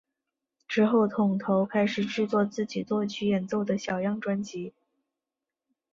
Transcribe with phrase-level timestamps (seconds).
[0.67, 4.73] 之后桶头开始制作自己作曲演奏的小样专辑。